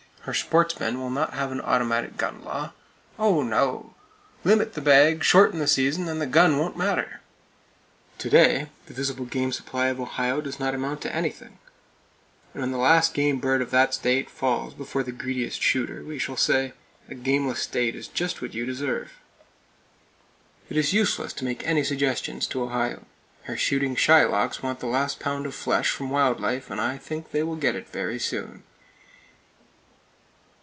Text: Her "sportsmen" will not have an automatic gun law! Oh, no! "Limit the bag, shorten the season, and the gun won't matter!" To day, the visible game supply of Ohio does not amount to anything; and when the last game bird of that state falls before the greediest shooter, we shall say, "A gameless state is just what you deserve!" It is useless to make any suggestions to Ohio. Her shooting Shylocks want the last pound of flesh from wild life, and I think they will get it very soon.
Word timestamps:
Her 0.25 0.35
"sportsmen" 0.35 0.99
will 0.99 1.09
not 1.09 1.33
have 1.33 1.51
an 1.51 1.61
automatic 1.61 2.15
gun 2.15 2.43
law! 2.43 2.73
Oh, 3.17 3.41
no! 3.41 3.95
"Limit 4.43 4.75
the 4.75 4.79
bag, 4.81 5.23
shorten 5.23 5.57
the 5.57 5.65
season, 5.65 6.07
and 6.07 6.21
the 6.21 6.27
gun 6.27 6.59
won't 6.59 6.77
matter!" 6.77 7.21
To 8.19 8.29
day, 8.29 8.69
the 8.85 8.93
visible 8.93 9.25
game 9.25 9.51
supply 9.51 9.87
of 9.87 9.99
Ohio 9.99 10.39
does 10.39 10.59
not 10.59 10.75
amount 10.75 11.01
to 11.01 11.15
anything; 11.15 11.57
and 12.53 12.61
when 12.61 12.71
the 12.71 12.77
last 12.77 13.15
game 13.15 13.39
bird 13.39 13.63
of 13.63 13.71
that 13.71 13.95
state 13.95 14.29
falls 14.29 14.75
before 14.75 15.01
the 15.01 15.11
greediest 15.11 15.59
shooter, 15.59 16.03
we 16.03 16.19
shall 16.19 16.37
say, 16.37 16.73
"A 17.09 17.15
gameless 17.15 17.61
state 17.63 17.95
is 17.95 18.07
just 18.07 18.43
what 18.43 18.53
you 18.53 18.63
deserve!" 18.63 19.13
It 20.69 20.77
is 20.77 20.93
useless 20.93 21.33
to 21.33 21.45
make 21.45 21.65
any 21.65 21.83
suggestions 21.83 22.45
to 22.49 22.61
Ohio. 22.61 23.05
Her 23.45 23.57
shooting 23.57 23.95
Shylocks 23.95 24.61
want 24.61 24.81
the 24.81 24.85
last 24.85 25.19
pound 25.19 25.47
of 25.47 25.55
flesh 25.55 25.89
from 25.89 26.11
wild 26.11 26.39
life, 26.39 26.69
and 26.69 26.79
I 26.79 26.99
think 26.99 27.31
they 27.31 27.41
will 27.41 27.55
get 27.55 27.75
it 27.75 27.89
very 27.89 28.19
soon. 28.19 28.61